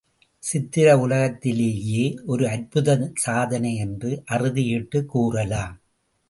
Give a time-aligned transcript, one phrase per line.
[0.43, 5.81] சித்திர உலகிலேயே ஒரு அற்புத சாதனை என்று அறுதியிட்டுக் கூறலாம்.